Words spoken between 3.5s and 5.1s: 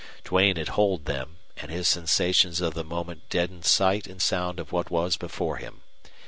sight and sound of what